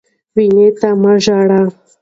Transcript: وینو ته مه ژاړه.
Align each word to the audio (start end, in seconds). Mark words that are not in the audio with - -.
وینو 0.35 0.67
ته 0.79 0.89
مه 1.01 1.13
ژاړه. 1.23 1.61